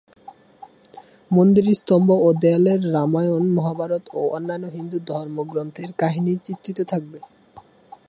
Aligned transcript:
মন্দিরের 1.31 1.75
স্তম্ভ 1.75 2.09
ও 2.25 2.27
দেওয়ালে 2.41 2.73
রামায়ণ, 2.93 3.43
মহাভারত 3.57 4.03
ও 4.13 4.21
অন্যান্য 4.29 4.65
হিন্দু 4.67 4.97
ধর্মগ্রন্থের 5.09 5.89
কাহিনি 5.97 6.31
চিত্রিত 6.45 6.79
থাকবে। 6.83 7.19